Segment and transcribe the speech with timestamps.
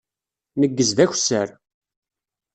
[0.59, 1.49] Neggez d akessar.